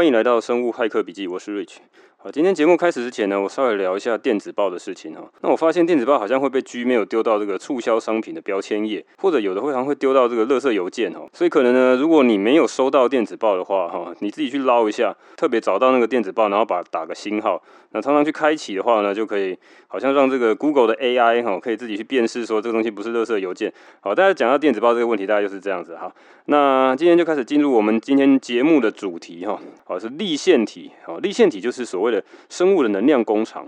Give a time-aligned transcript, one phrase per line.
[0.00, 1.78] 欢迎来到生物骇客笔记，我是 Rich。
[2.18, 5.28] 好，今天节目开始之前呢，我稍微聊一下电子报的事情哈。
[5.40, 11.26] 那我发现电子报好像会被 Gmail 丢到这个促销商品的标签页，或者有的会常会丢到这个垃圾邮件哈。
[11.32, 17.60] 所以可能呢，如果你没有收到电子报的话哈，你自己去捞一下，特别找到那个电子报，然后把打个星号，
[17.90, 19.56] 那常常去开启的话呢，就可以
[19.88, 23.72] 好像让这个 Google 的 AI 哈，可以自己去辨识说这个东西不是垃圾邮件。
[24.00, 26.12] 好，大家讲到电子报这个问题，大概就是这样子哈。
[26.46, 33.66] 那今天就开始进入我们今天节目的主题哈，好，是立线体，哦，立线体就是所谓的生物的能量工厂，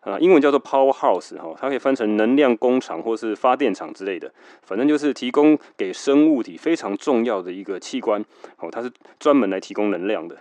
[0.00, 8.18] 啊，英文叫做 powerhouse 哈，它可以翻成能量工厂或是发电厂之类的，反正就是提供给生物体非常重要的一个器官，
[8.56, 8.90] 哦，它是
[9.20, 10.34] 专门来提供能量的。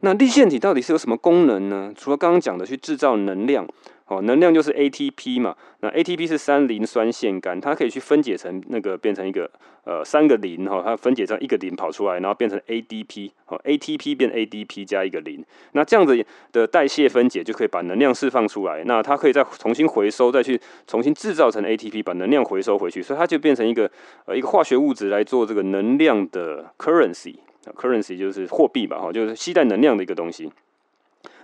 [0.00, 1.90] 那立线体到底是有什么功能呢？
[1.96, 3.66] 除了刚刚讲的去制造能量。
[4.06, 9.50] 哦，能量就是 ATP 嘛，那 ATP 是三磷酸腺苷，它可以去分解成那个变成一个
[9.84, 16.22] 呃三个磷哈，它分解成一个磷跑出来，然后变成 ADP，哦 ATP 变 ADP 加一个磷，那这样子
[16.52, 23.90] 的代谢分解就可以把能量释放出来，那它可以再重新回收，再去重新制造成 ATP，把能量回收回去，所以它就变成一个
[24.26, 30.52] 呃一个化学物质来做这个能量的 currency，currency 就是货币吧，哈，就是携带能量的一个东西。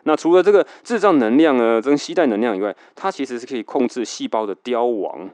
[0.04, 5.28] 那除了这个制造能量呢，这个携带能量以外，它其实是可以控制细胞的凋亡，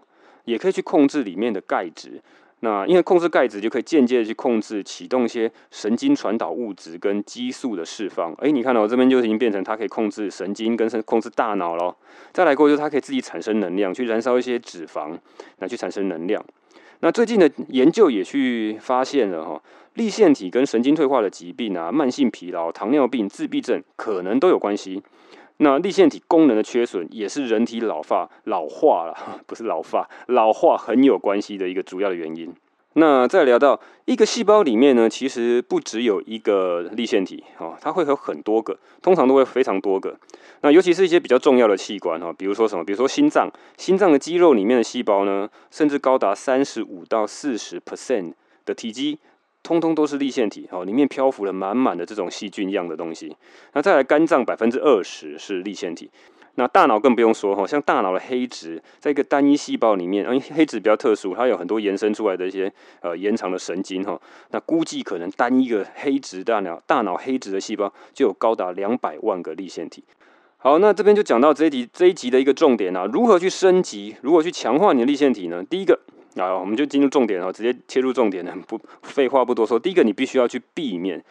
[0.45, 2.21] 也可以去控制里面的钙质。
[2.61, 8.33] 那因为控制钙质，就可以间接的去控制启动一些神经传导物质跟激素的释放。
[8.39, 11.95] 哎，你看到我这边就已经变成它可以控制神经跟控制大脑了。
[12.33, 15.17] 再来过就是它可以自己产生能量，去燃烧一些脂肪，
[15.59, 16.43] 来去产生能量。
[17.01, 19.63] 那最近的研究也去发现了哈，
[19.95, 25.03] 立腺体跟神经退化的疾病啊、慢性疲劳、糖尿病、自闭症可能都有关系。
[25.59, 29.17] 那立腺体功能的缺损也是人体老化、老化了，
[29.47, 32.53] 不是老化，老化很有关系的一个主要的原因。
[32.99, 40.17] 那再聊到一个细胞里面呢，其实不只有一个立腺体哦，它会有很多个，通常都会非常多个。
[40.63, 48.33] 那尤其是一些比较重要的器官哈，比如说什么，比如说心脏，心脏的肌肉里面的细胞呢，甚至高达三十五到四十 percent
[48.65, 49.19] 的体积，
[49.63, 53.37] 通通都是立腺体哦，里面漂浮了满满的这种细菌一样的东西。
[53.75, 56.11] 那再来肝脏百分之二十是立腺体。
[56.59, 64.19] 那大脑更不用说哈，像大脑的黑质，在一个单一细胞里面，因为黑质比较特殊，它有很多延伸出来的一些呃延长的神经哈。
[64.51, 70.03] 那估计可能单一个黑质大脑大脑黑质的细胞就有高达两百万个立腺体。
[70.57, 75.63] 好，那这边就讲到这一集这一集的一个重点啊，如何去升级，如何去强化你的立腺体呢？
[75.63, 76.01] 第一个
[76.37, 79.79] 啊，我们就进入重点哈，直接切入重点了，不废话不多说。
[79.79, 81.23] 第一个，你必须要去避免。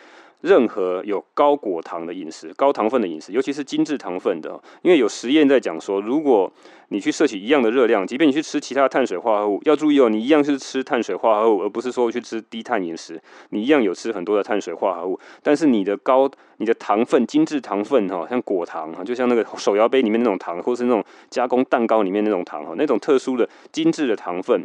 [0.45, 6.51] 任何有高果糖的饮食、高糖分的饮食，尤其是精制糖分的，因为有实验在讲说，如果
[6.89, 13.19] 你去摄取一样的热量，即便你去吃其他碳水化合物，要注意哦，你一样是吃碳水化合物，而不是说去吃低碳饮食。
[13.49, 24.63] 你一样有吃很多的碳水化合物，但是你的高、你的糖分、精制糖分哈，像果糖哈，就像那个手摇杯里面那种糖，或是那种加工蛋糕里面那种糖哈，那种特殊的精致的糖分。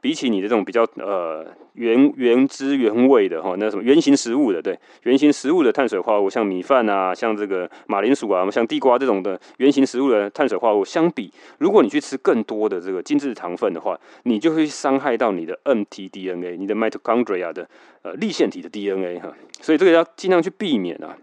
[0.00, 17.68] 比起你的这种比较呃原原汁原味的哈，那什么原型食物的，对，原型食物的碳水化合物，像米饭啊，像这个马铃薯啊，像地瓜这种的原型食物的碳水化合物，相比，如果你去吃更多的这个精致糖分的话，你就会伤害到你的 mtDNA，你的 mitochondria 的
[18.02, 21.16] 呃粒线体的 DNA 哈，所以这个要尽量去避免啊。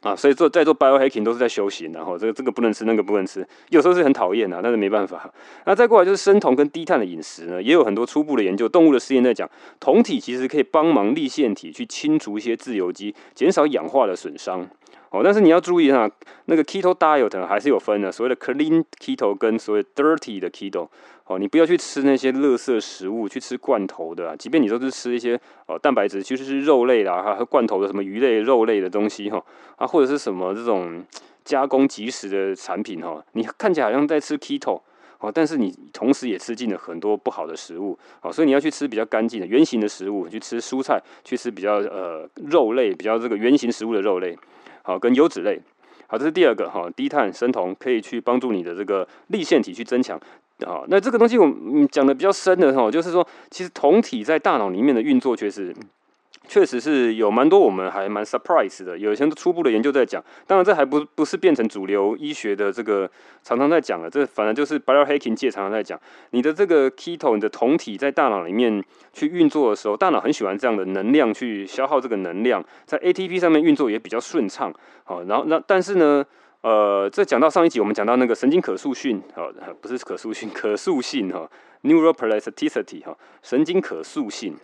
[0.00, 5.30] 啊，所以做在做 biohacking 都是在修行，然后这个这个不能吃，那个不能吃，有时候是很讨厌啊，但是没办法。
[5.66, 14.66] 那再过来就是生酮跟低碳的饮食呢，也有很多初步的研究，动物的实验在讲，酮体其实可以帮忙粒线体去清除一些自由基，减少氧化的损伤。
[15.10, 16.08] 哦，但是你要注意哈，
[16.46, 20.88] 那个 keto diet 还是有分的，所谓的 clean keto 跟所谓 dirty 的 keto。
[21.26, 29.40] 哦，你不要去吃那些垃圾食物，去吃罐头的，即便你都是吃一些哦蛋白质，其实是肉类啦，还有罐头的什么鱼类、肉类的东西哈，
[29.76, 31.04] 啊或者是什么这种
[31.44, 34.80] 加工即食的产品哈，你看起来好像在吃 keto
[35.20, 44.36] 哦，但是你同时也吃进了很多不好的食物，哦，所以你要去吃比较干净的圆形的食物，去吃蔬菜，去吃比较呃肉类，比较这个圆形食物的肉类。
[44.82, 45.60] 好，跟油脂类，
[46.06, 50.20] 好，这是第二个哈，低碳生酮可以去帮助你的这个立腺体去增强。
[50.66, 55.74] 好，那这个东西我们讲的比较深的哈，就是说，其实酮体在大脑里面的运作却是。
[56.50, 63.08] 确实是有蛮多我们还蛮 surprise 的，有一些初步的研究在讲，当然这还不不是变成主流医学的这个
[63.44, 65.96] 常常在讲的，这反正就是 biohacking 界常常在讲，
[66.30, 68.82] 你的这个 keto 你的酮体在大脑里面
[69.12, 74.74] 去运作的时候，大脑很喜欢这样的能量去消耗这个能量，在 ATP 上面运作也比较顺畅，
[75.04, 76.26] 好，然后那但是呢，
[76.62, 81.48] 呃，这讲到上一集我们讲到那个神经可塑性，哦，不是可塑性，可塑性哈
[81.84, 84.56] ，neuroplasticity 哈，神经可塑性。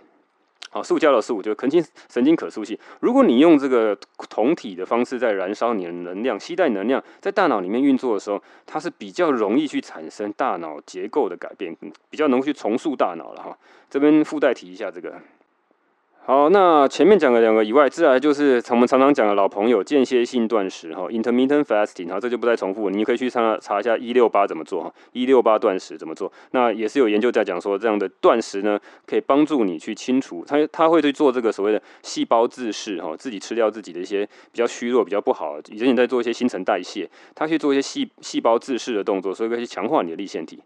[0.76, 2.78] 啊，塑胶的塑就神经神经可塑性。
[3.00, 3.96] 如果你用这个
[4.28, 11.75] 酮体的方式在燃烧你的能量，吸带能量在大脑里面运作的时候，它是比较容易去产生大脑结构的改变，
[12.11, 13.56] 比较能够去重塑大脑了哈。
[13.88, 15.14] 这边附带提一下这个。
[16.28, 26.32] 好，那前面讲了两个以外，自然就是我们常常讲的老朋友间歇性断食哈，intermittent fasting 哈，这就不再重复，你可以去查查一下一六八怎么做哈，一六八断食怎么做。
[26.50, 28.76] 那也是有研究在讲说，这样的断食呢，
[29.06, 40.58] 可以帮助你去清除，他他会去做这个所谓的细胞自噬哈，自己吃掉自己的一些比较虚弱、比较不好，以前你在做一些新陈代谢，他去做一些细细胞自噬的动作，所以可以强化你的粒线体。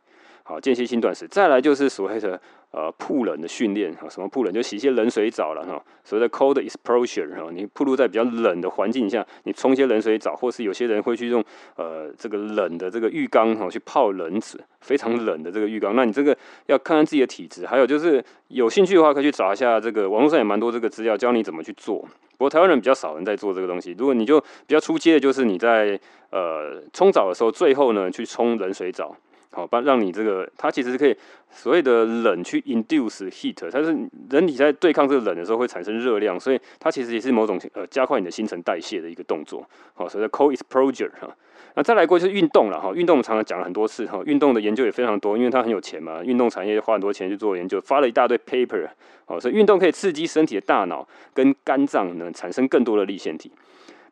[0.50, 2.40] 好，间歇性断食，再来就是所谓的
[2.72, 4.52] 呃曝冷的训练哈，什么曝冷？
[4.52, 11.40] 就洗一些冷水澡了哈，所谓的 cold exposure 哈，你暴露在比较冷的环境下，你冲些冷水澡，或是有些人会去用
[11.76, 16.36] 呃这个冷的这个浴缸哈去泡冷水，非常冷的这个浴缸，那你这个
[16.66, 22.00] 要看看自己的体质，还有就是有兴趣的话可以去找一下这个网络上也蛮多这个资料教你怎么去做，
[22.36, 25.96] 不过台湾人比较少人在做这个东西，如果你就比较出街的就是你在
[26.30, 29.16] 呃冲澡的时候，最后呢去冲冷水澡。
[29.52, 31.16] 好，把让你这个，它其实是可以
[31.50, 33.96] 所谓的冷去 induce heat，它是
[34.30, 39.68] 人体在对抗这个冷的时候会产生热量，所以它其实也是某种呃加快你的新陈代谢的一个动作。
[39.92, 41.28] 好，所谓的 cold exposure 哈。
[41.74, 48.88] 那再来过就是运动了哈，运动我们常常讲了很多次哈，运动的研究也非常多，因为它很有钱嘛，运动产业花很多钱去做研究，发了一大堆 paper。
[49.24, 53.50] 好，所以运动可以刺激身体的大脑跟肝脏呢产生更多的粒线体。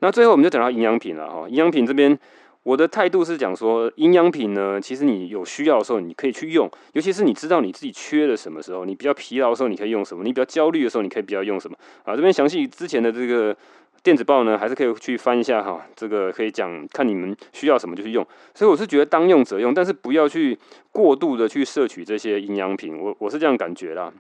[0.00, 2.18] 那最后我们就讲到营养品了哈，营养品这边。
[2.68, 11.74] 我的态度是讲说，营养品呢，其实你有需要的时候，你可以去用，尤其是你知道你自己缺了什么时候，你比较疲劳的时候，你可以用什么；你比较焦虑的时候，你可以不要用什么。
[12.04, 13.56] 啊，这边详细之前的这个
[14.02, 18.22] 电子报呢，还是可以去翻一下哈，这个可以讲看你们需要什么就去用。
[18.54, 20.58] 所以我是觉得当用则用，但是不要去
[20.92, 24.12] 过度的去摄取这些营养品，我我是这样感觉啦。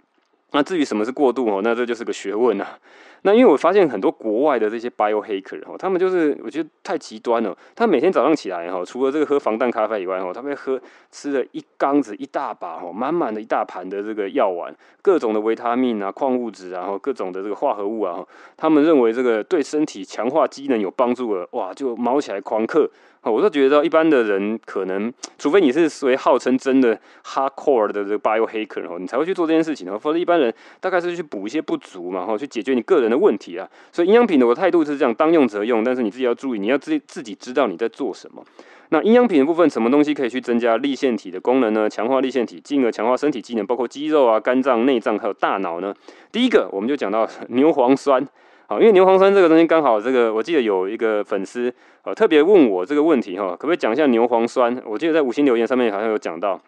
[0.52, 2.78] 那至于什么是过度哦，那这就是个学问啊。
[3.22, 7.54] 那因为我发现很多国外的这些 biohacker 哦，他们就是我觉得太极端了。
[7.74, 10.80] 他每天早上起来哈，除了这个喝防弹咖啡以外哈，他们喝
[11.10, 14.72] 吃了一缸子一大把哈，满满的一大盘的这个药丸，
[15.02, 18.24] 各种的维他命啊、矿物质啊，然后各种的这个化合物啊，
[18.56, 22.88] 他们认为这个对身体强化机能有帮助的，哇，就卯起来狂嗑。
[23.30, 29.98] 我都觉得一般的人可能，除非你是属于号称真的 hardcore 的这个 biohacker 哦，你才会去做这件事情哦。
[29.98, 33.68] 否则一般人大概是去补一些不足嘛，哈，去解决你个人的问题啊。
[33.92, 38.44] 所以营养品的我态度是这样，当用则用，但是你自己要注意，你要自己自己知道你在做什么。
[38.90, 41.90] 那营养品的部分，什么东西可以去增加粒腺体的功能呢？
[41.90, 45.94] 强化粒腺体，进而强化身体机能，包括肌肉啊、肝脏、内脏还有大脑呢？
[46.32, 48.26] 第一个，我们就讲到 牛磺酸。
[48.70, 51.72] 好，因为牛磺酸这个东西刚好，这个我记得有一个粉丝
[52.02, 54.78] 呃特别问我这个问题哈，可不可以讲一下牛磺酸？
[54.84, 56.60] 我记得在五星留言上面好像有讲到。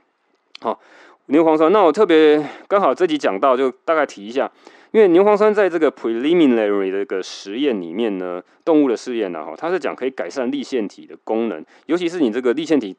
[0.63, 0.81] 好，
[1.27, 4.51] 牛磺酸，那我特别刚好这集讲到，就大概提一下，
[4.93, 12.97] 因为牛磺酸在这个 preliminary 的一个实验里面呢，动物的试验呢哈，它是讲可以改善粒腺体的功能，尤其是你这个粒腺体。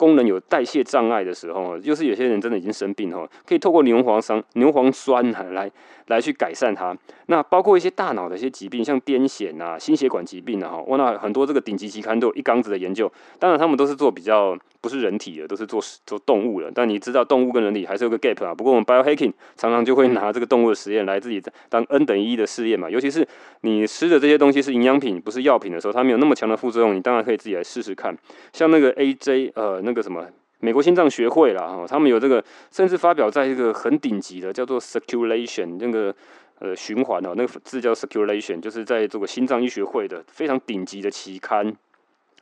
[0.00, 5.70] 功能有代谢障碍的时候，就是有些人真的已经生病了，可以透过牛磺酸、牛磺酸来
[6.06, 6.96] 来去改善它。
[7.26, 13.12] 那包括一些大脑的一些疾病，像癫痫啊、心血管疾病啊，哈，哇，那很多这个顶级期刊都有一缸子的研究。
[13.38, 16.70] 当然，他们都是做比较不是人体的，都是做做动物的。
[16.72, 18.54] 但你知道，动物跟人体还是有个 gap 啊。
[18.54, 22.88] 不过我们 biohacking 常常就会拿这个动物的实验来自己当 n 等于一的试验嘛。
[22.88, 23.26] 尤其是
[23.62, 28.16] 你吃的这些东西是营养品，不是药品的时候，它没有那么强的副作用，你当然可以自己来试试看。
[28.52, 29.80] 像那个 AJ 呃。
[29.82, 30.26] 那个什么，
[30.58, 36.14] 美国心脏学会啦，哈，他们有这个，甚至发表在一个很顶级的叫做 circulation 那个
[36.58, 41.74] 呃循环哦，那个字叫 circulation，就是在这个心脏医学会的非常顶级的期刊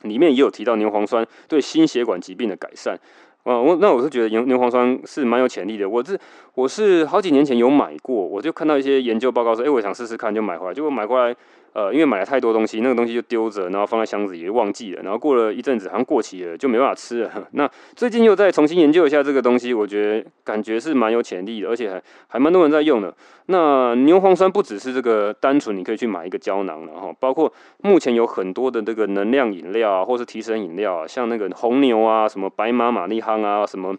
[0.03, 2.97] 里面也有提到牛磺酸对心血管疾病的改善。
[3.43, 5.87] 啊，我那我是觉得牛牛磺酸是蛮有潜力的。
[5.87, 6.19] 我是
[6.55, 11.35] 我是好几年前有买过，我就看到一些研究报告说，哎，我想试试看，就买回来，结果买回来。
[11.73, 15.01] 呃，因为买了太多东西，那个东西就丢着，然后放在箱子里，忘记了。
[15.03, 17.31] 然后过了一阵子，好像过期了，就没办法吃了。
[17.53, 23.13] 那最近又再重新研究一下这个东西，我觉得感觉是蛮有潜力的，而且还还蛮多人在用的。
[23.45, 33.95] 那牛磺酸不只是这个单纯，你可以去买一个胶囊，然后包括目前有很多的这个能量饮料啊，或是提神饮料啊，像那个红牛啊，什么白马玛丽夯啊，什么。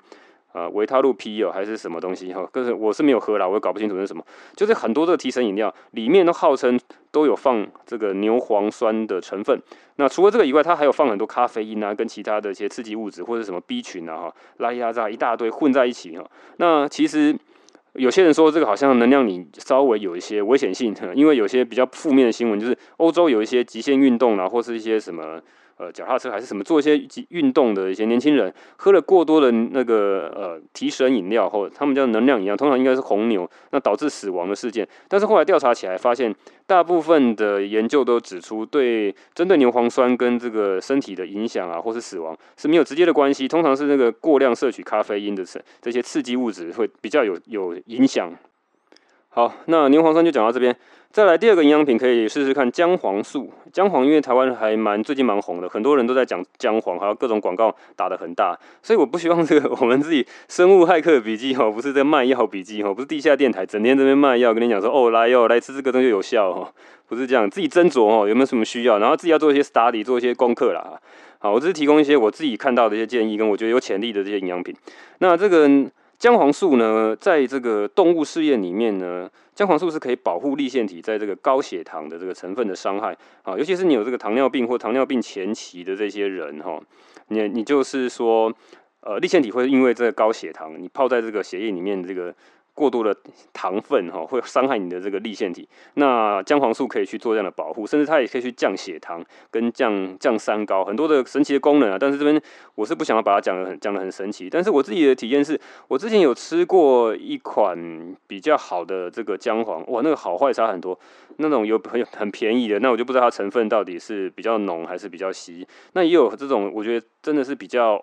[0.52, 2.49] 啊，维他露 P 哦，还是什么东西哈？
[2.52, 4.25] 可是我是没有喝啦，我也搞不清楚是什么。
[4.57, 6.78] 就是很多这个提神饮料里面都号称
[7.12, 9.61] 都有放这个牛磺酸的成分。
[9.97, 16.28] 那除了这个以外，它还有放很多咖啡因啊，跟其他的一些刺激物质或者什么 B 群啊哈，拉压榨一大堆混在一起哈。
[16.57, 17.37] 那其实
[17.92, 25.40] 有些人说这个好像能量饮稍微有一些危险性，因为有些比较负面的新闻就是欧洲有一些极限运动啊，或是一些什么。
[25.81, 34.87] 呃脚踏车还是什么做一些运动的一些年轻人，喝了过多的那个呃提神饮料或他们叫能量饮料，通常应该是红牛，那导致死亡的事件。
[35.09, 36.35] 但是后来调查起来发现，
[36.67, 45.43] 大部分的研究都指出，对针对牛磺酸跟这个身体的影响啊，或是死亡是没有直接的关系，通常是那个过量摄取咖啡因的
[45.81, 48.31] 这些刺激物质会比较有有影响。
[49.33, 50.75] 好，那牛磺酸就讲到这边。
[51.13, 53.49] 再来第二个营养品，可以试试看姜黄素。
[53.73, 66.73] 姜黄因为台湾还蛮最近蛮红的，很多人都在讲姜黄，还有各种广告打得很大，所以我不希望这个 我们自己生物骇客笔记哈，不是在卖药笔记哈，不是地下电台整天这边卖药，跟你讲说哦来哟来吃这个东西有效哈，
[67.09, 71.01] 不是这样，自己斟酌哦有没有什么需要，然后自己要做一些 study，做一些功课啦。
[71.39, 74.75] 好，我只是提供一些我自己看到的一些建议，跟我觉得有潜力的这些营养品。
[75.19, 75.71] 那这个。
[76.21, 86.79] 姜黄素呢，在这个动物试验里面呢，姜黄素是可以保护立腺体在这个高血糖的这个成分的伤害啊，尤其是你有这个糖尿病或糖尿病前期的这些人哈，
[87.29, 88.53] 你你就是说，
[89.00, 92.33] 呃，立腺体会因为这个高血糖，你泡在这个血液里面这个。
[92.81, 93.15] 过多的
[93.53, 101.99] 糖分哈会伤害你的这个粒线体，那姜黄素可以去做这样的保护，甚至它也可以去降血糖跟降降三高，很多的神奇的功能啊。
[102.01, 102.41] 但是这边
[102.75, 110.99] 我是不想要把它讲的很讲的很神奇，但是我自己的体验是，我之前有吃过一款比较好的这个姜黄，哇，那个好坏差很多，
[111.37, 115.67] 那种有很很便宜的，那我就不知道它成分到底是比较浓还是比较稀。
[115.93, 118.00] 那也有这种，我觉得真的是比较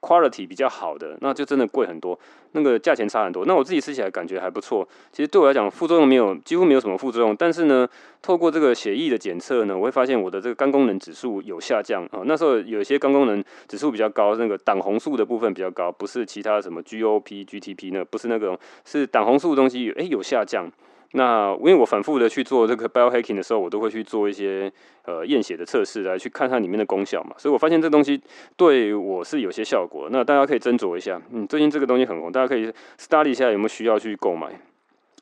[0.00, 2.18] quality 比较好的，那就真的贵很多，
[2.52, 3.44] 那个价钱差很多。
[3.46, 4.12] 那我自己吃起来。
[4.12, 7.34] 感觉还不错，其实对我来讲副作用没有，几乎没有什么副作用。
[7.34, 7.88] 但是呢，
[8.20, 12.20] 透过这个血液的检测呢，我会发现我的这个肝功能指数有下降啊。
[12.26, 20.70] 那时候有些肝功能指数比较高，那个胆红素的部分比较高，不是其他什么 GOP、GTP 那不是那个，是胆红素的东西，诶有下降。
[21.12, 24.72] 那因为我反复的去做这个 biohacking 的时候，我都会去做一些
[25.04, 28.20] 呃验血的测试来去看它里面的功效嘛，所以我发现这东西
[28.56, 30.08] 对我是有些效果。
[30.10, 34.48] 那大家可以斟酌一下，嗯，最近这个东西很红，大家可以 study 一下有没有需要去购买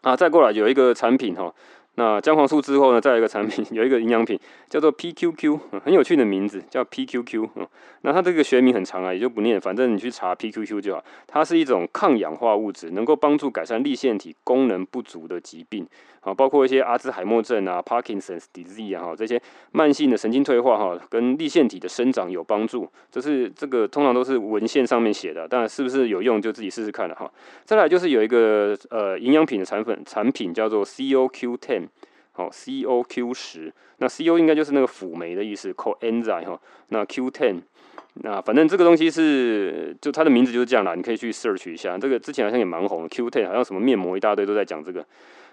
[0.03, 0.17] 啊。
[0.17, 1.53] 再过来有一个产品哈。
[2.01, 4.41] 那姜黄素之后呢，再有一个产品， 有一个营养品
[4.71, 7.47] 叫做 PQQ，很有趣的名字叫 PQQ。
[8.01, 11.05] 那它这个学名很长啊，也就不念，反正你去查 PQQ 就好。
[11.27, 15.87] 它是一种抗氧化物质，能够帮助改善粒线体功能不足的疾病，
[16.21, 19.41] 啊，包括一些阿兹海默症啊、Parkinson's disease 啊，这些
[19.73, 22.89] 慢性的神经退化哈，跟立腺体的生长有帮助。
[23.11, 27.31] 这是这个通常都是文献上面写的，但是不是有用就自己试试看了哈。
[27.65, 31.89] 再来就是有一个呃营养品的产品产品叫做 COQ10。
[32.33, 36.59] 好，C O Q 十，那 C O 应该就是那个辅酶的意思，coenzyme 哈，
[36.89, 37.61] 那 Q ten，
[38.23, 45.05] 那反正这个东西是，就它的名字就是这样啦，你可以去 search 一下，这个之前好像也蛮红的，Q ten 好像什么面膜一大堆都在讲这个。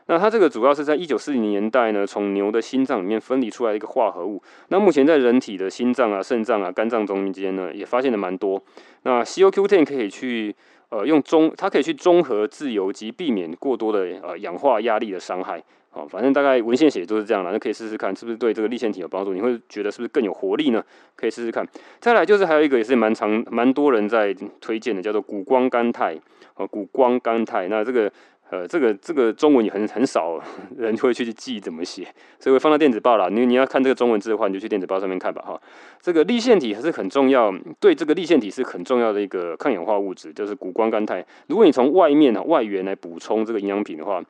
[0.08, 4.42] 那它这个主要是在一九四零年代呢，从牛的心脏里面分离出来的一个化合物。
[4.70, 8.62] 那目前在人体的心脏啊、肾脏啊、肝脏中间呢，也发现的蛮多。
[9.04, 10.56] 那 C O Q ten 可以去
[10.90, 15.62] 呃用中，它可以去中和自由基，避免过多的呃氧化压力的伤害。
[15.92, 19.34] 哦，反正大概文献写都是这样了，那可以试试看是不是对这个粒线体有帮助。
[19.34, 20.84] 你会觉得是不是更有活力呢？
[21.16, 21.68] 可以试试看。
[22.00, 26.18] 再来就是还有一个也是蛮常蛮多人在推荐的，叫做谷胱甘肽。
[26.56, 28.12] 哦，谷胱甘肽，那这个
[28.50, 30.40] 呃这个这个中文也很很少
[30.78, 32.08] 人会去记怎么写，
[32.40, 33.28] 所以会放到电子报啦。
[33.30, 35.42] 你你要看这个中文字的话，你就去电子报上面看吧。
[35.46, 35.60] 哈，
[36.02, 41.26] 这个粒线体还是很重要，对这个粒线体是很重要的一个抗氧化物质，就是谷胱甘肽。
[41.48, 44.24] 如果你从外面啊外源来补充这个营养品的话，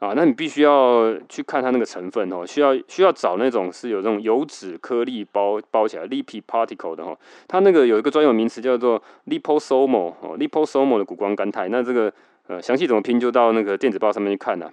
[0.00, 7.16] 啊，那你必须要去看它那个成分哦，需要需要找那种是有这种油脂颗粒包包起来 l i p i particle 的哈，
[7.46, 12.12] 它那个有一个专有名词叫做 liposomal 哦，liposomal 的谷胱甘肽，那这个
[12.52, 14.70] 呃详细怎么拼就到那个电子报上面去看呐，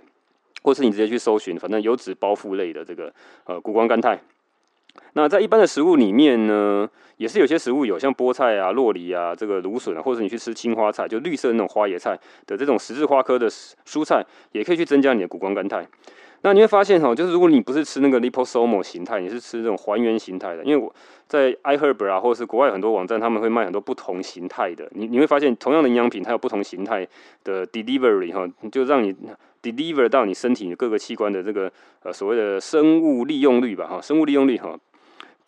[0.61, 3.13] 或是你直接去搜寻，反正油脂包覆类的这个
[3.45, 4.19] 呃谷胱甘肽。
[5.13, 15.87] 那在一般的食物里面呢，也是有些食物有像菠菜啊、洛梨啊、这个芦笋啊，或者你去吃青花菜，就绿色那种花椰菜的这种十字花科的蔬菜，也可以去增加你的谷胱甘肽。
[16.41, 20.93] 那你会发现哈，就是如果你不是吃那个 liposomal 形态，你是吃这种还原形态的，因为我
[21.27, 24.89] 在 iHerb 啊，或者是国外很多网站，他们会卖很多不同形态的。
[24.91, 27.07] 你你会发现，同样的营养品，它有不同形态
[27.43, 29.13] 的 delivery 哈，就让你
[29.61, 31.71] deliver 到你身体各个器官的这个
[32.03, 34.79] 呃所谓的生物利用率吧哈，生物利用率哈。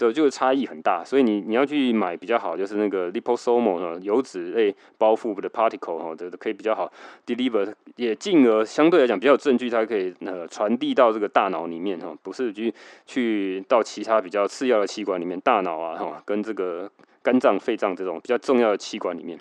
[0.02, 6.92] 就就是差异很大，所以你你要去买比较好，就是那个 liposomal 哈油脂类包覆的 particle 哈，这可以比较好
[7.28, 12.74] deliver，也进而相对来讲比较有证据，它可以呃传递到这个大脑里面哈，不是去
[13.06, 16.90] 去到其他比较次要的器官里面，大脑啊哈跟这个
[17.22, 19.38] 肝脏、肺脏这种比较重要的器官里面。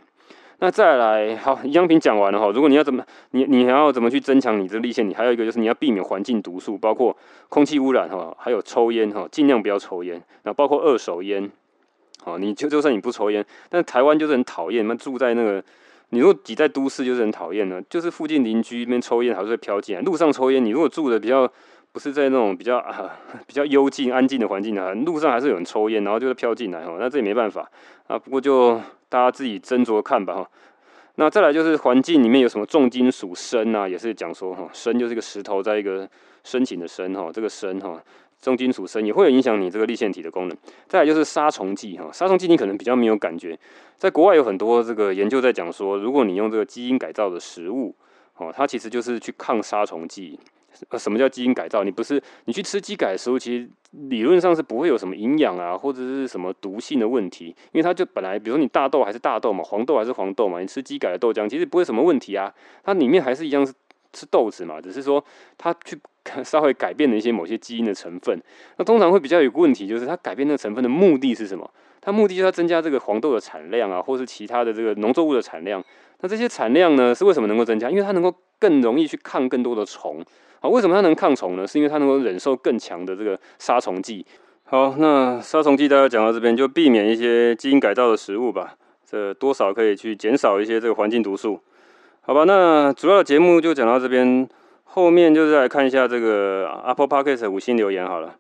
[0.63, 2.51] 那再来，好，营养品讲完了哈。
[2.53, 5.09] 如果你要怎么，你你还要怎么去增强你这个粒线？
[5.09, 7.17] 你还有一个就是你要避免环境毒素，包括
[7.49, 10.23] 空气污染哈，还有抽烟哈，尽量不要抽烟。
[10.43, 11.51] 那包括二手烟，
[12.23, 15.65] 好，你就就算你不抽烟，但台湾就是很讨厌，那住在那个，
[16.11, 21.51] 你如果挤在都市就是很讨厌呢，就是附近邻居那边抽烟还是会飘进来，路上抽烟，你如果住的比较
[21.91, 27.67] 不是在那种比较啊 比较幽静安静的环境啊，路上还是有人抽烟，然后就会飘进来哦，那这也没办法
[28.07, 28.79] 啊，不过就
[29.11, 30.51] 大家自己斟酌看吧哈。
[31.17, 36.09] 那再来就是环境里面有什么重金属砷啊，也是讲说哈，砷就是一个石头在一个
[36.45, 38.03] 深情的深哈，这个砷哈。
[38.41, 40.57] 重金属砷也会有影响你这个立腺体的功能。
[40.89, 43.59] 再来就是杀虫剂哈，杀虫剂你可能比较没有感觉，
[43.99, 47.95] 在国外有很多这个研究在讲说，如果你用这个基因改造的食物，
[48.39, 50.41] 哦，它其实就是去抗杀虫剂。
[50.99, 51.85] 什么叫基因改造？
[51.85, 63.73] 你不是你去吃基改的食物，其实理论上是不会有什么营养啊，或者是什么毒性的问题，因为它就本来，比如说你大豆还是大豆嘛，黄豆还是黄豆嘛，你吃鸡改的豆浆，其实不会什么问题啊，它里面还是一样是
[64.13, 65.25] 吃豆子嘛，只是说
[65.57, 65.99] 它去。
[66.45, 68.39] 稍微改变了一些某些基因的成分，
[68.77, 71.69] 那通常会比较有个问题，就是它改变那个成分的目的是什么？
[72.03, 75.83] 它目的就是要增加这个黄豆的产量啊，或是其他的这个农作物的产量。
[76.21, 77.89] 那这些产量呢，是为什么能够增加？
[77.89, 80.23] 因为它能够更容易去抗更多的虫
[80.61, 80.69] 好。
[80.69, 81.67] 为什么它能抗虫呢？
[81.67, 84.25] 是因为它能够忍受更强的这个杀虫剂。
[84.65, 91.61] 好，那杀虫剂大家讲到这边，就避免一些基因改造的食物吧，这多少可以去减少一些这个环境毒素。
[92.21, 94.49] 好吧，那主要的节目就讲到这边。
[94.93, 98.35] 后面就是来看一下这个 Apple Podcast 五星留言好了，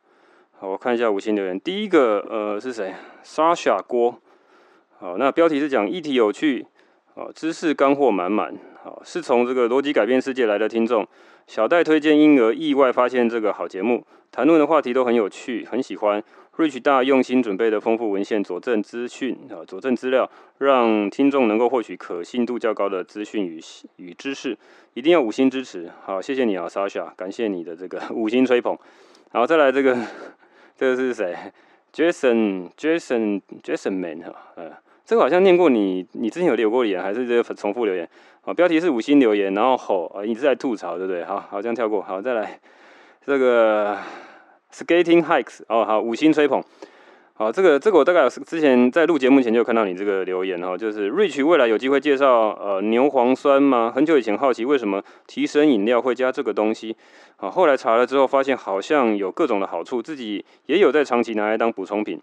[0.58, 1.60] 好，我看一下五星留言。
[1.60, 4.18] 第一个呃是谁？Sasha 郭，
[4.98, 6.66] 好，那标题是讲议题有趣，
[7.14, 11.06] 哦，知识干货满满，好，是从这个逻辑改变世界来的听众。
[11.46, 16.22] 小戴推荐婴儿意外发现这个好节目，谈论的话题都很有趣，很喜欢。
[16.56, 23.58] Rich 大用心准备的丰富文献佐证资讯啊，佐证资料，让听众能够获取可信度较高的资讯与
[23.96, 24.58] 与知识，
[24.92, 25.90] 一定要五星支持。
[26.02, 28.76] 好，谢谢你啊，Sasha，感谢你的这个五星吹捧。
[29.30, 29.96] 好，再来这个，
[30.76, 31.34] 这个是谁
[31.94, 34.70] ？Jason，Jason，Jason Man 哈，呃，
[35.06, 38.06] 这个好像念过你，你之前有留过言，还是这个重复留言？
[38.42, 41.24] 好，标题是五星留言，然后吼，啊，一直在吐槽，对不对？
[41.24, 42.02] 好好，这样跳过。
[42.02, 42.60] 好，再来
[43.24, 43.96] 这个。
[44.72, 46.62] Skating hikes 哦，好，五星吹捧，
[47.34, 53.92] 好，这个这个我大概之前在录节目前就看到你这个留言哦，就是 Rich 未来有机会介绍呃牛磺酸吗？
[53.92, 56.96] 很久以前好奇为什么提神饮料会加这个东西，
[57.38, 62.22] 啊，后来查了之后发现好像有各种的好处，自己也有在长期拿来当补充品。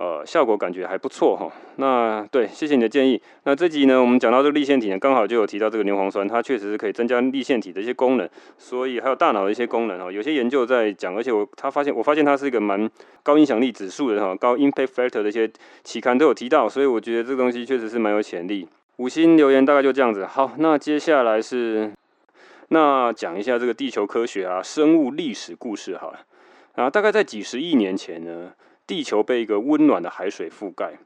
[0.00, 1.52] 呃，效果感觉还不错哈。
[1.76, 3.20] 那对，谢谢你的建议。
[3.44, 10.10] 那这集呢，我们讲到这个立腺体呢，刚好就有提到这个牛磺酸，它确实是可以增加立腺体的一些功能，所以还有大脑的一些功能哈。
[10.10, 12.88] 有些研究在讲，而且我他发现，我发现它是一个蛮
[13.22, 15.50] 高影响力指数的哈，高 impact factor 的一些
[15.84, 18.66] 期刊都有提到，所以我觉得这个东西确实是蛮有潜力。
[18.96, 20.24] 五星留言大概就这样子。
[20.24, 21.92] 好，那接下来是
[22.68, 26.20] 那讲一下这个地球科学啊，生物历史故事好了。
[26.76, 28.50] 啊，大概在几十亿年前呢。
[28.90, 30.98] 地球被一个温暖的海水覆盖，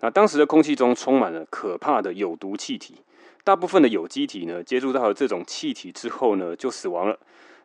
[0.00, 2.96] 那当时的空气中充满了可怕的有毒气体，
[3.44, 7.16] 大部分的有机体呢，接触到了这种气体之后呢，就死亡了。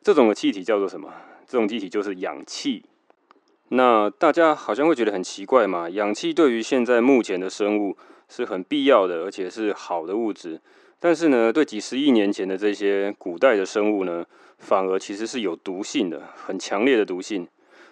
[0.04, 1.12] 这种的气体叫做什么？
[1.48, 2.84] 这种气体就是氧气。
[3.70, 7.98] 那大家好像会觉得很奇怪嘛，氧气对于现在目前的生物
[8.30, 10.62] 是很必要的，而且是好的物质。
[11.00, 14.24] 但是呢，对几十亿年前的这些古代的生物呢，
[14.60, 17.48] 反而其实是有毒性的，很强烈的毒性。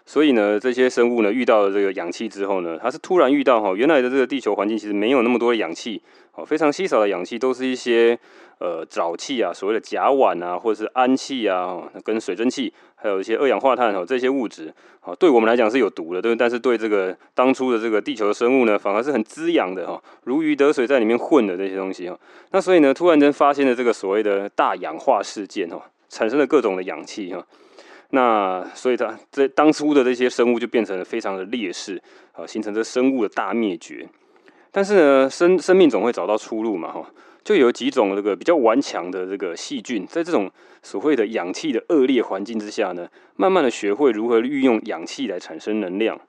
[0.06, 6.02] 所以呢，这些生物呢，遇到了这个氧气之后呢，它是突然遇到哈，原来的这个地球环境其实没有那么多的氧气，
[6.34, 8.18] 哦，非常稀少的氧气，都是一些
[8.60, 22.20] 呃沼气啊，所谓的甲烷啊，或者是氨气啊，跟水蒸气，还有一些二氧化碳哦，这些物质，好，对我们来讲是有毒的，对，但是对这个当初的这个地球的生物呢，反而是很滋养的哈，如鱼得水，在里面混的这些东西哈，
[22.52, 27.46] 那所以呢，突然间发现了这个所谓的大氧化事件哈，产生了各种的氧气哈。
[28.12, 32.02] 那所以它这当初的这些生物就变成了非常的劣势，
[32.34, 34.08] 啊，形成这生物的大灭绝。
[34.72, 37.06] 但是呢，生生命总会找到出路嘛，哈，
[37.44, 40.52] 就有几种这个比较顽强的这个细菌，在这种
[40.84, 46.20] 所谓的氧气的恶劣环境之下呢，慢慢的学会如何运用氧气来产生能量，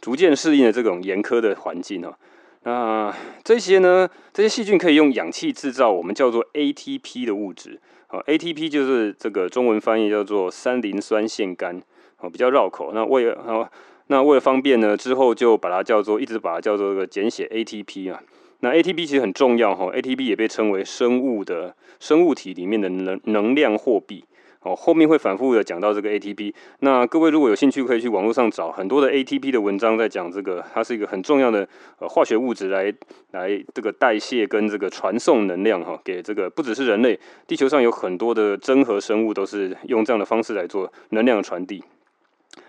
[0.00, 2.16] 逐渐适应了这种严苛的环境哈。
[2.62, 7.80] 那这些呢，这些细菌可以用氧气制造我们叫做 ATP 的物质。
[8.26, 11.82] ATP 就是这个中文翻译叫做三磷酸腺苷，
[12.18, 12.92] 哦，比较绕口。
[12.92, 13.70] 那为了
[14.08, 18.22] 那为了方便呢，之后就把它叫做一直把它叫做这个简写 ATP 啊。
[18.60, 24.24] 那 ATP 其实很重要哈，ATP 也被称为生物的生物体里面的能能量货币。
[24.64, 26.52] 哦，后面会反复的讲到这个 ATP。
[26.80, 32.92] 那各位如果有兴趣，可以去网络上找很多的 ATP 的文章，在讲这个，它是一个很重要的呃化学物质，来
[33.32, 41.84] 来这个代谢跟这个传送能量哈，给这个不只是人类，地球上有很多的真核生物都是用这样的方式来做能量的传递。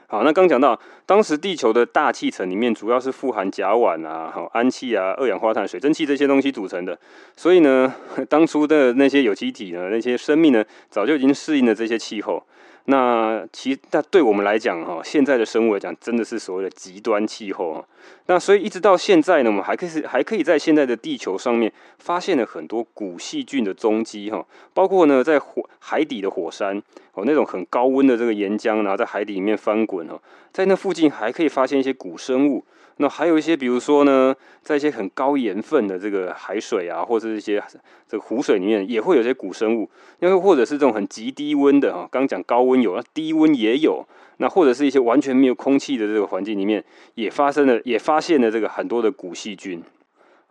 [0.07, 6.97] 好，那刚讲到当时地球的大气层里面主要是富含甲烷啊、好氨气啊、二氧化碳、水蒸气这些东西组成的，
[7.35, 7.93] 所以呢，
[8.29, 12.43] 当初的那些有机体呢，那些生命呢，早就已经适应了这些气候。
[12.85, 17.83] 那其那对我们来讲哈，现在的生物来讲，真的是所谓的极端气候啊。
[18.27, 26.81] 那所以一直到现在呢，我们还可以还可以在现在的地球上面发现了很多古细菌的踪迹哈，包括呢在火海底的火山
[27.13, 30.21] 哦，那种很高温的这个岩浆，然后在海底里面翻滚哈，
[30.53, 32.63] 在那附近还可以发现一些古生物。
[32.97, 37.61] 那还有一些，比如说呢，在一些很高盐分的这个海水啊，或者是一些
[38.07, 39.89] 这个湖水里面，也会有些古生物。
[40.19, 44.05] 因为或者是这种很极低温的哈，刚讲高温有，那低温也有。
[44.37, 46.83] 那或者是一些完全没有空气的这个环境里面，
[47.15, 49.81] 也发生了，也发现了这个很多的古细菌。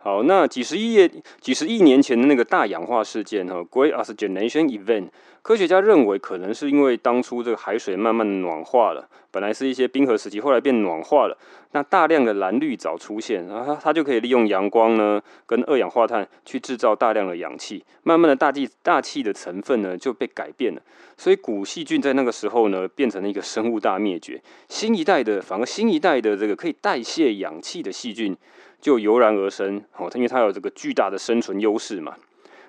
[0.05, 1.09] 好，那几十亿
[1.41, 5.07] 几十亿年前的那个大氧化事件哈，Great Oxygenation Event，
[5.41, 11.35] 科学家认为可能是因为当初这个海水慢慢暖化了，本来是一些冰河时期，后来变暖化了，
[11.71, 20.81] 那大量的蓝绿藻出现，然后它它就可以利用阳光呢，跟二氧化碳去制造大量的氧气，慢慢的大气大气的成分呢就被改变了，
[21.17, 24.39] 所以古细菌在那个时候呢变成了一个生物大灭绝，
[24.69, 28.37] 新一代的反而新一代的这个可以代谢氧气的细菌。
[28.79, 32.15] 就油然而生，哦，因为它有这个巨大的生存优势嘛。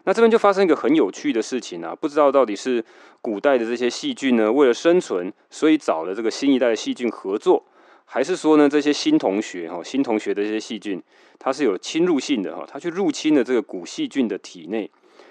[0.05, 2.85] 那这边就发生一个很有趣的事情啊，不知道到底是
[3.21, 7.65] 古代的这些细菌呢，为了生存，所以找了这个新一代的细菌合作，
[8.05, 11.03] 还是说呢，这些新同学哈，新同学的这些细菌，
[11.41, 14.89] 它是有侵入性的哈，它去入侵了这个古细菌的体内。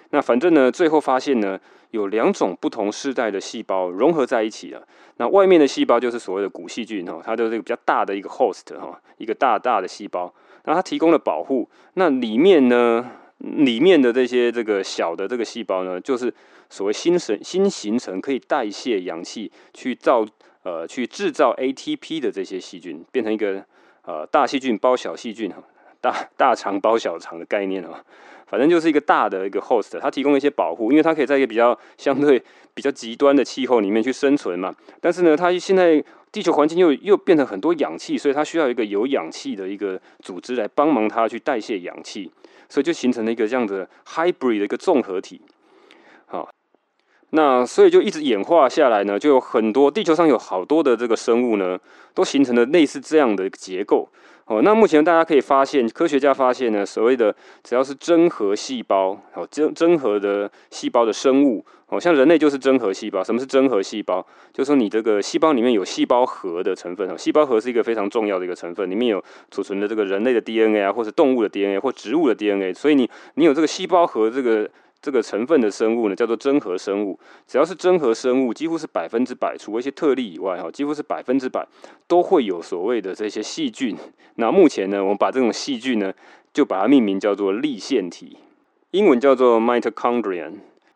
[0.10, 1.58] 那反正呢，最后发现呢，
[1.92, 4.86] 有两种不同世代的细胞融合在一起了。
[5.16, 10.34] 那外面的细胞就是所谓的古细菌哈，它的这个比较大的一个 host 哈，一个大大的细胞。
[10.66, 16.34] 那它提供了保护，那里面呢，里面的这些这个小的这个细胞呢，就是
[16.70, 20.26] 所谓新生新形成可以代谢氧气去造
[20.64, 23.64] 呃去制造 ATP 的这些细菌，变成一个
[24.06, 25.64] 呃大细菌包小细菌哈，
[26.02, 28.04] 大大肠包小肠的概念哈，
[28.48, 32.42] 反正就是一个大的一个 host，它提供一些保护，因为它可以在一个比较相对
[32.74, 36.04] 比较极端的气候里面去生存嘛，但是呢，它现在。
[36.36, 42.30] 地球环境又又变成很多氧气，所以它需要一个有氧气的一个组织来帮忙它去代谢氧气，
[42.68, 45.40] 所以就形成了一个这样的 hybrid 的一个综合体。
[46.26, 46.54] 好，
[47.30, 51.80] 那所以就一直演化下来呢，就有很多地球上有好多的这个生物呢，
[52.14, 54.10] 都形成了类似这样的结构。
[54.48, 63.24] 哦，那目前大家可以发现，科学家发现呢，所谓的只要是真核细胞，哦，真真核的细胞的生物，哦，像人类就是真核细胞。
[63.24, 64.26] 什么是真核细胞？
[64.54, 67.10] 就是说你这个细胞里面有细胞核的成分。
[67.10, 72.74] 哦，细胞核是一个非常重要的一个成分，里面有储存的这个人类的 DNA 啊，或者动物的 DNA 或植物的 DNA。
[72.74, 74.70] 所以你你有这个细胞核这个。
[75.02, 77.20] 这个成分的生物呢，叫做真核生物。
[77.46, 81.64] 只要是真核生物，几乎是百分之百，除了一些特例以外，哈，几乎是百分之百
[82.08, 83.96] 都会有所谓的这些细菌。
[84.38, 86.12] 那目前呢，我们把这种细菌呢，
[86.52, 88.38] 就把它命名叫做立线体，
[88.90, 90.54] 英文叫做 mitochondrion。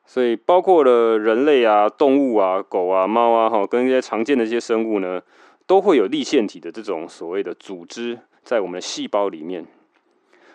[0.10, 5.22] 所以包括了人类啊、动物啊、狗啊、猫啊，哈，跟一些常见的一些生物呢，
[5.67, 9.63] 都会有立线体的这种所谓的组织在我们的细胞里面。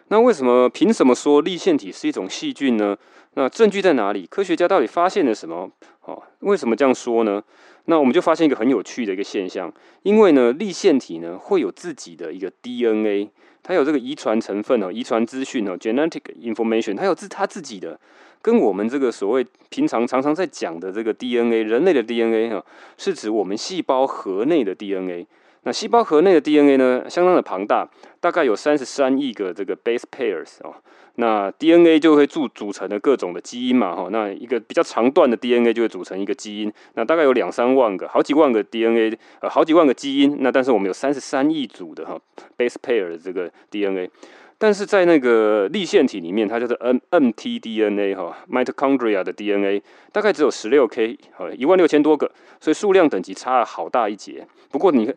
[0.09, 0.69] 那为什么？
[0.69, 2.99] 凭什么说立线体是一种细菌呢？
[3.35, 4.27] 那证据在哪里？
[4.27, 5.71] 科学家到底发现了什么？
[6.01, 7.41] 哦，为什么这样说呢？
[7.85, 13.31] 那我们就发现一个很有趣的一个现象，因为呢，立线体呢会有自己的一个 DNA，
[13.65, 17.99] 它有这个遗传成分哦，遗传资讯哦，genetic information，它有自它自己的，
[18.43, 22.65] 跟我们这个所谓平常常常在讲的这个 DNA，人类的 DNA 哈，
[22.99, 25.27] 是指我们细胞核内的 DNA。
[25.63, 27.89] 那细胞核内的 DNA 呢，相当的庞大，
[28.21, 30.75] 大概有三十三亿个这个 base pairs 哦。
[31.17, 34.09] 那 DNA 就会组组成的各种的基因嘛，哈。
[34.11, 40.39] 那一个比较长段的 DNA 就会组成一个基因，那大概有两三万个，好几万个 DNA，呃，好几万个基因。
[40.41, 42.21] 那但是我们有三十三亿组的哈
[42.59, 44.11] base pair 的这个 DNA。
[44.57, 54.47] 但是在那个粒线体里面，它就是 nmtDNA 哈，mitochondria 的 DNA 大概只有十六 K，哈，一万六千多个，所以数量等级差了好大一截。
[54.71, 55.13] 不过你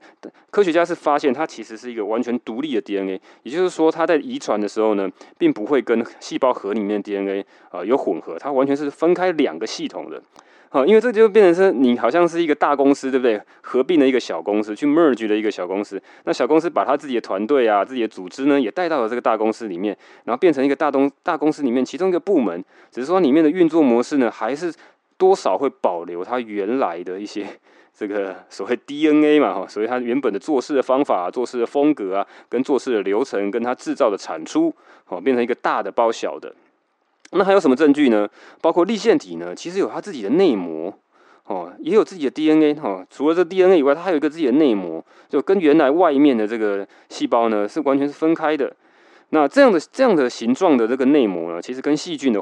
[0.52, 10.22] 科学家是发现它其实是一个完全独立的 DNA，也就是说它在遗传的时候呢，并不会跟细胞核里面 DNA 啊有混合，它完全是分开两个系统的。
[10.70, 13.42] 好，因为这就变成是你好像是一个大公司，对不对？
[13.62, 16.02] 合并了一个小公司，去 merge 了一个小公司。
[16.26, 22.64] 那小公司把他自己的团队啊、自己的组织呢，也带到了这个大公司里面，然后变成一个大东大公司里面其中一个部门。
[22.92, 24.74] 只是说里面的运作模式呢，还是
[25.18, 27.46] 多少会保留它原来的一些
[27.98, 34.74] 这个所谓 DNA 嘛，哈，所以它原本的做事的方法、做事的风格啊，跟做事的流程，跟它制造的产出，
[35.08, 36.54] 哦，变成一个大的包小的。
[37.32, 38.28] 那还有什么证据呢？
[38.62, 40.94] 包括立腺体呢，其实有它自己的内膜
[41.46, 43.08] 哦，也有自己的 DNA 哈、哦。
[43.10, 48.74] 除了这 DNA 以外，它还有一个自己的内膜，就跟原来外面的这个细胞呢是完全是分开的。
[49.30, 52.42] 那这样的这样的形状的这个内膜呢，其实跟细菌的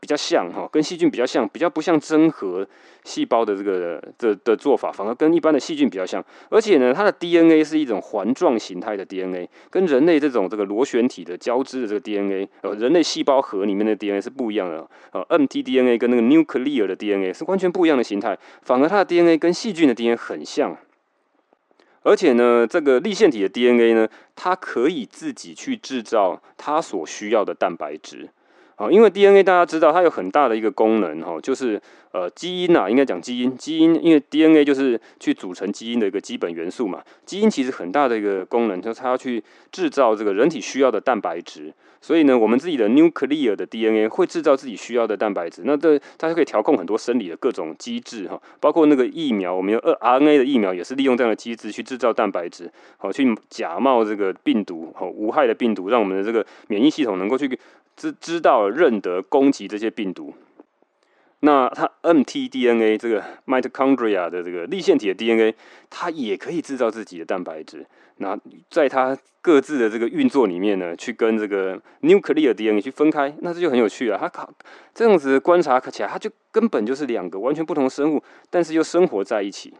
[0.00, 2.66] 比较像哈，跟细菌比较像，比较不像真核
[3.04, 6.22] 细胞的这个的的做法，反而跟一般的细菌比较像。
[6.50, 14.86] 而且呢，它的 DNA 是一种环状形态的 DNA，跟人类这种这个螺旋体的交织的这个 DNA，呃，人类细胞核里面的 DNA 是不一样的。
[15.12, 20.76] 呃，mtDNA 跟那个 nuclear 的 DNA 是完全不一样的形态，反而它的 DNA 跟细菌的 DNA 很像。
[22.02, 28.28] 而且呢，这个立线体的 DNA 呢，它可以自己去制造它所需要的蛋白质。
[28.76, 31.80] 啊，因为 DNA 大家知道它有很大的一个功能哈，就是
[32.12, 37.02] 呃基因呐，应该讲基因，基因因为 DNA 就是去组成基因的一个基本元素嘛。
[37.26, 41.72] 基因其实很大的一个功能就是它要去制造这个人体需要的蛋白质。
[42.04, 45.62] 所以呢，我们自己的 nuclear 的 DNA 会制造自己需要的蛋白质。
[45.64, 57.56] 那这它就可以调控很多生理的各种机制哈，包括那个疫苗，我们有 RNA 的疫苗也是利用这样的机制去制造蛋白质，好去假冒这个病毒，好无害的病毒，让我们的这个免疫系统能够去。
[58.02, 60.34] 知知道认得攻击这些病毒，
[61.38, 65.54] 那它 mtDNA 这个 mitochondria 的这个粒线体的 DNA，
[65.88, 67.86] 它也可以制造自己的蛋白质。
[68.16, 68.36] 那
[68.68, 74.18] 在它各自的这个运作里面呢，去跟这个 nuclear DNA 去分开，那这就很有趣了。
[74.18, 74.52] 它靠
[74.92, 79.72] 这样子观察起来，它就根本就是两个完全不同的生物，但是又生活在一起。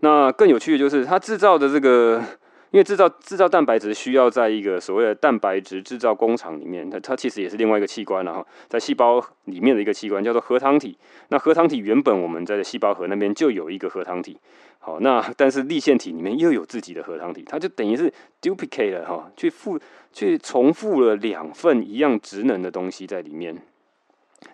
[0.00, 2.24] 那更有趣的就是它制造的这个。
[2.70, 10.96] 因为制造制造蛋白质需要在一个所谓的蛋白质制造工厂里面，它它其实也是另外一个器官了哈，在细胞里面的一个器官叫做核糖体。
[11.28, 14.38] 那核糖体原本我们在细胞核那边就有一个核糖体，
[14.78, 19.78] 好，那但是立线体里面又有自己的核糖体，它就等于是 duplicate 了哈，去复
[20.12, 23.56] 去重复了两份一样职能的东西在里面。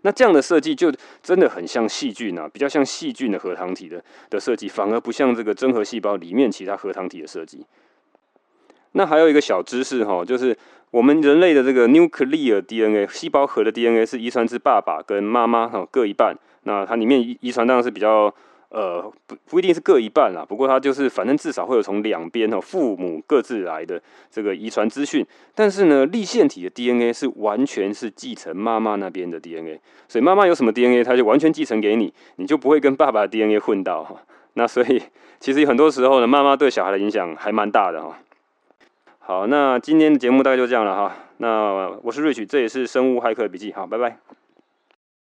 [0.03, 0.90] 那这样的设计就
[1.22, 7.66] 真的很像细菌啊，比较像细菌的核糖体的的设计，反而不像这个真核细胞里面其他核糖体的设计。
[8.97, 10.57] 那还有一个小知识哈，就是
[10.91, 16.35] 我们人类的这个 nuclear DNA 细胞核的 DNA 是遗传自爸爸跟妈妈哈各一半。
[16.63, 18.33] 那它里面遗传当然是比较
[18.69, 25.27] 呃不不一定是各一半啦，不过它就是反正至少会有从两边哈父母各自来的这个遗传资讯。
[25.55, 34.17] 但是呢，立线体的 DNA 是完全是继承妈妈那边的 DNA，所以妈妈有什么 DNA，它就完全继承给你，你就不会跟爸爸的 DNA 混到哈。
[34.55, 35.03] 那所以
[35.41, 38.17] 其实很多时候呢，妈妈对小孩的影响还蛮大的哈。
[39.27, 41.17] 好，那今天的节目大概就这样了哈。
[41.39, 43.73] 那我是瑞曲这也是生物骇客笔记。
[43.73, 44.19] 好，拜拜。